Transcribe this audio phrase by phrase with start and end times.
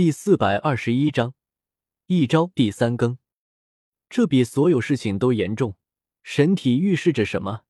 [0.00, 1.34] 第四百二十一章，
[2.06, 3.18] 一招第三更。
[4.08, 5.76] 这比所有事情都严重。
[6.22, 7.64] 神体预示着什么？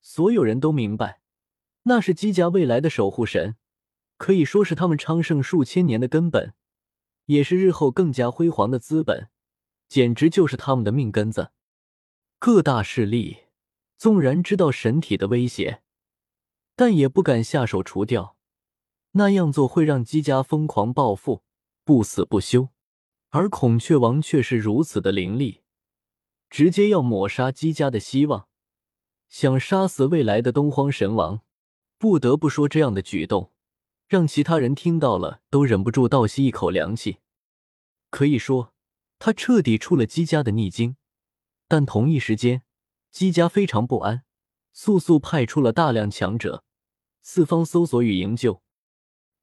[0.00, 1.20] 所有人都明白，
[1.84, 3.54] 那是姬家未来的守护神，
[4.16, 6.54] 可以说是他们昌盛数千年的根本，
[7.26, 9.28] 也是日后更加辉煌的资本，
[9.86, 11.52] 简直就是他们的命根子。
[12.40, 13.44] 各大势力
[13.96, 15.84] 纵然知道神体的威胁，
[16.74, 18.36] 但也不敢下手除掉。
[19.12, 21.43] 那样做会让姬家疯狂报复，
[21.84, 22.70] 不死不休。
[23.30, 25.62] 而孔雀王却是如此的凌厉，
[26.48, 28.48] 直接要抹杀姬家的希望，
[29.28, 31.40] 想杀死未来的东荒神王。
[31.98, 33.50] 不得不说，这样的举动
[34.06, 37.18] 让其他人听到了都忍不住倒吸一口凉气。
[38.10, 38.72] 可以说，
[39.18, 40.96] 他彻底出了姬家的逆境。
[41.66, 42.62] 但同一时间，
[43.10, 44.22] 姬家非常不安，
[44.72, 46.62] 速速派出了大量强者，
[47.22, 48.62] 四方搜索与营救。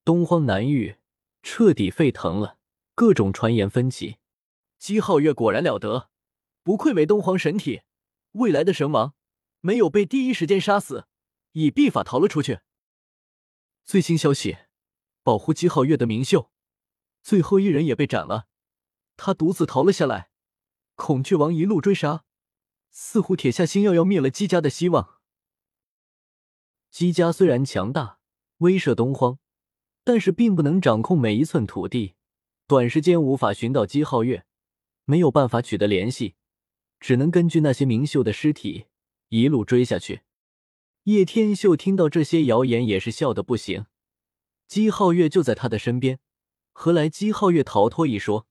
[0.06, 0.96] 东荒南域
[1.44, 2.58] 彻底沸腾了，
[2.96, 4.18] 各种传言纷起。
[4.78, 6.10] 姬皓月果然了得，
[6.64, 7.82] 不愧为东皇神体，
[8.32, 9.14] 未来的神王，
[9.60, 11.08] 没有被第一时间杀死，
[11.52, 12.62] 以秘法逃了出去。
[13.84, 14.58] 最新消息，
[15.24, 16.52] 保护姬皓月的明秀，
[17.22, 18.48] 最后一人也被斩了，
[19.18, 20.32] 他独自逃了下来。
[20.96, 22.26] 孔雀王一路追杀，
[22.92, 25.20] 似乎铁下心要要灭了姬家的希望。
[26.92, 28.20] 姬家虽然强大，
[28.58, 29.40] 威慑东荒。
[30.04, 32.16] 但是并不能掌控每一寸土地，
[32.68, 34.46] 短时间无法寻到姬皓月，
[35.06, 36.36] 没有办法取得联系，
[37.00, 38.86] 只能根据那些明秀的尸体
[39.30, 40.22] 一路追下去。
[41.04, 43.86] 叶天秀听到这些谣言也是笑得不行。
[44.68, 46.20] 姬皓月就在他的身边，
[46.72, 48.48] 何来姬皓月逃脱一说？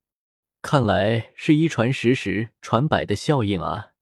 [0.63, 3.93] 看来是一传十，十传百的效应啊！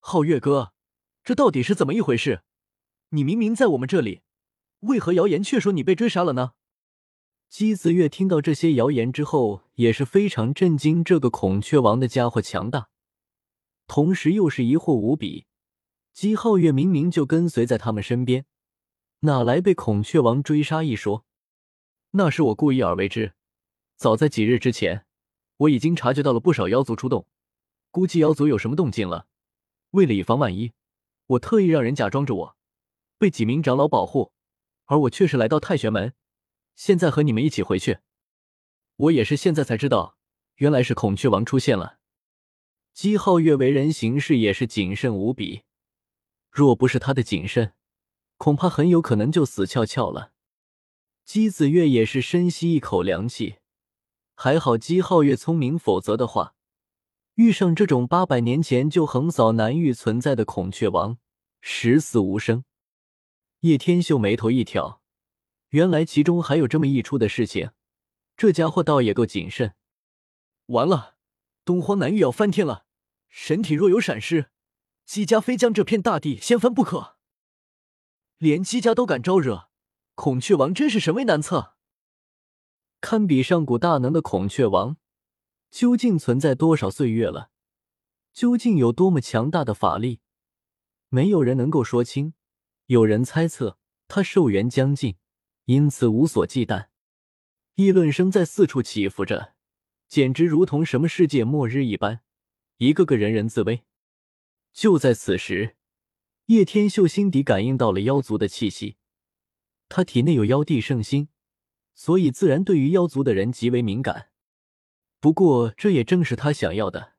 [0.00, 0.72] 皓月哥，
[1.22, 2.42] 这到底是怎么一回事？
[3.10, 4.22] 你明明在我们这里，
[4.80, 6.54] 为何谣言却说你被追杀了呢？
[7.56, 11.04] 姬子月听到这些谣言之后，也是非常震惊。
[11.04, 12.88] 这个孔雀王的家伙强大，
[13.86, 15.46] 同时又是疑惑无比。
[16.12, 18.44] 姬皓月明明就跟随在他们身边，
[19.20, 21.24] 哪来被孔雀王追杀一说？
[22.10, 23.34] 那是我故意而为之。
[23.94, 25.06] 早在几日之前，
[25.58, 27.28] 我已经察觉到了不少妖族出动，
[27.92, 29.28] 估计妖族有什么动静了。
[29.92, 30.72] 为了以防万一，
[31.26, 32.56] 我特意让人假装着我
[33.16, 34.32] 被几名长老保护，
[34.86, 36.14] 而我却是来到太玄门。
[36.74, 37.98] 现在和你们一起回去，
[38.96, 40.16] 我也是现在才知道，
[40.56, 41.98] 原来是孔雀王出现了。
[42.92, 45.62] 姬皓月为人行事也是谨慎无比，
[46.50, 47.74] 若不是他的谨慎，
[48.36, 50.32] 恐怕很有可能就死翘翘了。
[51.24, 53.56] 姬子月也是深吸一口凉气，
[54.34, 56.54] 还好姬皓月聪明，否则的话，
[57.34, 61.18] 遇上这种八百年前就横扫南域存在的孔雀王，
[61.60, 62.64] 十死无生。
[63.60, 65.03] 叶天秀眉头一挑。
[65.74, 67.72] 原来其中还有这么一出的事情，
[68.36, 69.74] 这家伙倒也够谨慎。
[70.66, 71.16] 完了，
[71.64, 72.86] 东荒南域要翻天了！
[73.28, 74.50] 神体若有闪失，
[75.04, 77.16] 姬家非将这片大地掀翻不可。
[78.38, 79.68] 连姬家都敢招惹，
[80.14, 81.74] 孔雀王真是神威难测。
[83.00, 84.96] 堪比上古大能的孔雀王，
[85.72, 87.50] 究竟存在多少岁月了？
[88.32, 90.20] 究竟有多么强大的法力？
[91.08, 92.34] 没有人能够说清。
[92.86, 95.16] 有人猜测他寿元将近。
[95.66, 96.88] 因此无所忌惮，
[97.76, 99.54] 议论声在四处起伏着，
[100.08, 102.20] 简直如同什么世界末日一般，
[102.76, 103.84] 一个个人人自危。
[104.74, 105.76] 就在此时，
[106.46, 108.96] 叶天秀心底感应到了妖族的气息，
[109.88, 111.28] 他体内有妖帝圣心，
[111.94, 114.28] 所以自然对于妖族的人极为敏感。
[115.20, 117.14] 不过，这也正是他想要的。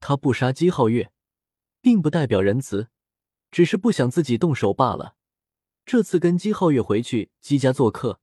[0.00, 1.10] 他不杀姬皓月，
[1.80, 2.90] 并不代表仁慈，
[3.50, 5.15] 只是不想自己动手罢了。
[5.86, 8.18] 这次跟姬皓月回去姬家做客，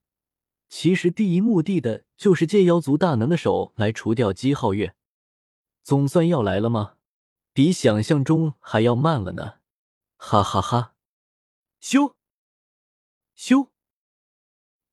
[0.67, 4.95] 其实第一目的的就是借妖族大能的手来除掉姬皓月。
[5.81, 6.95] 总算要来了吗？
[7.53, 9.59] 比想象中还要慢了呢！
[10.17, 10.95] 哈哈哈！
[11.81, 12.15] 咻
[13.37, 13.69] 咻！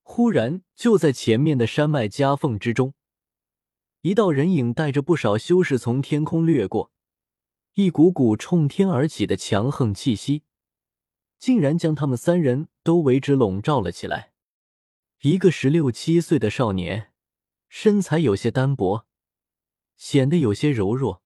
[0.03, 2.95] 忽然，就在前面的山脉夹缝之中，
[4.03, 6.93] 一道人影带着不少修士从天空掠过，
[7.75, 10.45] 一股股冲天而起的强横气息。
[11.41, 14.33] 竟然将他们三人都为之笼罩了起来。
[15.23, 17.13] 一个十六七岁的少年，
[17.69, 19.07] 身材有些单薄，
[19.97, 21.23] 显得有些柔弱，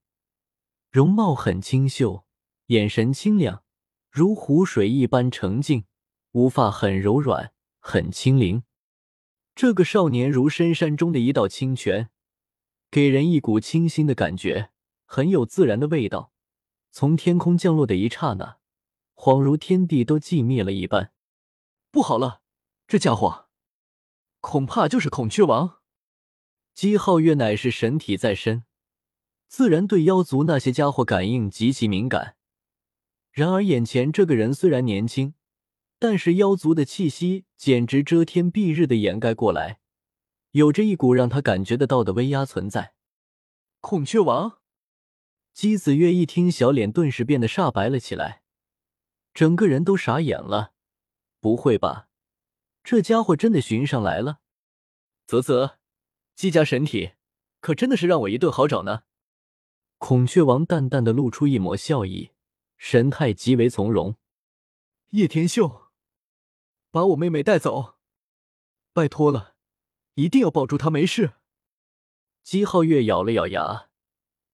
[0.91, 2.25] 容貌很清秀，
[2.67, 3.65] 眼神清亮，
[4.09, 5.85] 如湖水一般澄净，
[6.33, 8.63] 乌发很柔软，很轻灵。
[9.57, 12.11] 这个少年如深山中的一道清泉，
[12.91, 14.71] 给人一股清新的感觉，
[15.05, 16.33] 很有自然的味道。
[16.93, 18.59] 从天空降落的一刹那。
[19.15, 21.13] 恍如天地都寂灭了一般，
[21.91, 22.43] 不好了，
[22.87, 23.49] 这家伙
[24.41, 25.79] 恐怕就是孔雀王。
[26.75, 28.65] 姬皓月乃是神体在身，
[29.49, 32.37] 自然对妖族那些家伙感应极其敏感。
[33.31, 35.35] 然而眼前这个人虽然年轻，
[35.99, 39.81] 但是妖族的气息简直遮天蔽日的掩盖过来，
[40.53, 42.95] 有着一股让他感觉得到的威压存在。
[43.81, 44.59] 孔雀王，
[45.53, 48.44] 姬子月一听，小脸顿时变得煞白了起来，
[49.35, 50.73] 整个人都傻眼了。
[51.41, 52.09] 不会吧，
[52.83, 54.41] 这家伙真的寻上来了？
[55.27, 55.79] 啧啧。
[56.35, 57.13] 姬家神体，
[57.61, 59.05] 可真的是让我一顿好找呢。
[59.99, 62.33] 孔雀王淡淡的露出一抹笑意，
[62.77, 64.17] 神态极为从容。
[65.11, 65.93] 叶天秀，
[66.91, 67.95] 把我妹妹带走，
[68.93, 69.55] 拜托了，
[70.15, 71.35] 一定要保住她没事。
[72.43, 73.89] 姬皓月咬了咬牙，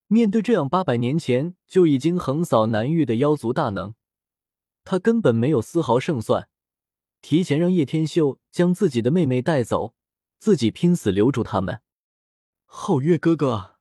[0.09, 3.95] 面对这样八百年前就已经横扫南域的妖族大能，
[4.85, 6.49] 他根本没有丝毫胜算，
[7.21, 9.95] 提前让叶天秀将自己的妹妹带走。
[10.39, 11.83] 自己拼死留住他们，
[12.67, 13.77] 皓月哥哥。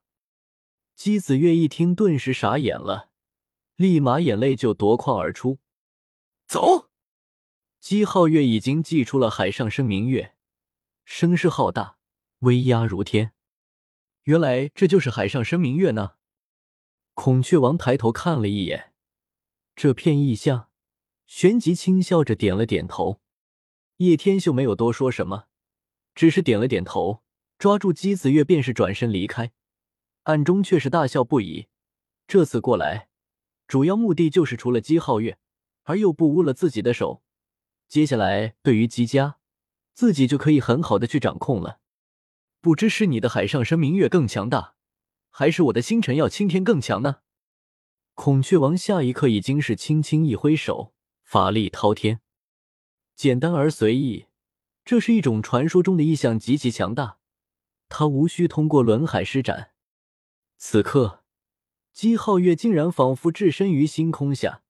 [0.94, 3.12] 姬子月一听，顿时傻眼了，
[3.76, 5.58] 立马眼泪就夺眶而出。
[6.46, 6.90] 走！
[7.78, 10.34] 姬皓月已经祭出了海上生明月，
[11.06, 11.96] 声势浩大，
[12.40, 13.32] 威压如天。
[14.24, 16.16] 原来这就是海上生明月呢。
[17.14, 18.92] 孔雀王抬头看了一眼
[19.74, 20.69] 这片异象，
[21.32, 23.20] 旋即轻笑着点了点头。
[23.98, 25.44] 叶天秀没有多说什么。
[26.12, 27.22] 只是点了点头，
[27.56, 29.52] 抓住姬子月，便是转身离开，
[30.24, 31.68] 暗中却是大笑不已。
[32.26, 33.10] 这次过来，
[33.68, 35.38] 主要目的就是除了姬皓月，
[35.84, 37.22] 而又不污了自己的手。
[37.86, 39.38] 接下来，对于姬家，
[39.94, 41.78] 自己就可以很好的去掌控了。
[42.60, 44.74] 不知是你的海上生明月更强大，
[45.30, 47.20] 还是我的星辰耀青天更强呢？
[48.14, 50.92] 孔雀王下一刻已经是轻轻一挥手，
[51.32, 52.20] 法力滔天，
[53.14, 54.26] 简单而随意。
[54.84, 57.18] 这是一种传说中的意象，极其强大。
[57.88, 59.70] 他无需通过轮海施展。
[60.56, 61.22] 此刻，
[61.92, 64.64] 姬皓月竟然仿佛置身于星空下，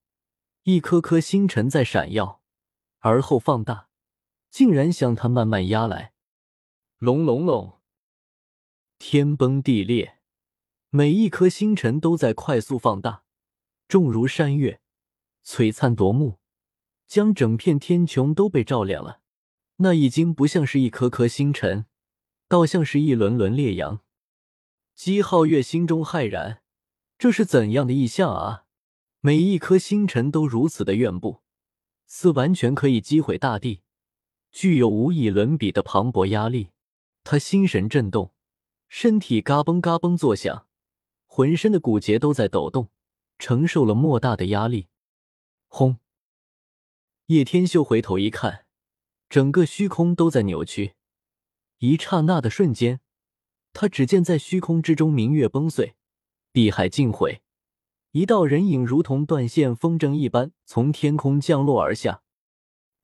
[0.64, 2.42] 一颗颗星辰在闪耀，
[2.98, 3.88] 而后放大，
[4.50, 6.12] 竟然向他慢慢压来。
[6.98, 7.80] 隆隆隆，
[8.98, 10.18] 天崩地裂，
[10.90, 13.24] 每一颗星辰都在快速放大，
[13.88, 14.82] 重如山岳，
[15.42, 16.38] 璀璨夺目，
[17.10, 19.20] 将整片天穹都被照亮了。
[19.78, 21.86] 那已经不像是一颗颗星辰，
[22.46, 23.98] 倒像是一轮轮烈阳。
[24.94, 26.62] 姬皓月心中骇然，
[27.18, 28.66] 这是怎样的异象啊？
[29.18, 31.40] 每一颗星辰都如此的怨怖，
[32.06, 33.82] 似完全可以击毁大地，
[34.52, 36.68] 具有无以伦比的磅礴压力。
[37.24, 38.32] 他心神震动，
[38.88, 40.68] 身体嘎嘣嘎嘣作响，
[41.26, 42.90] 浑身的骨节都在抖动，
[43.36, 44.86] 承受了莫大的压力。
[45.66, 45.99] 轰！
[47.30, 48.66] 叶天秀回头一看。
[49.28, 50.94] 整个虚空都在扭曲，
[51.78, 52.98] 一刹那的瞬间，
[53.72, 55.94] 他只见在虚空之中，明月崩碎，
[56.50, 57.40] 碧海尽毁，
[58.10, 62.24] 一道人影如同断线风筝一般从天空降落而下。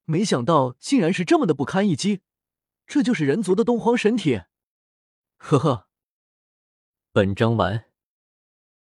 [0.07, 2.23] 没想到竟然是这么的不堪一击，
[2.85, 4.43] 这就是人族的东皇神体。
[5.37, 5.87] 呵呵，
[7.13, 7.86] 本章完。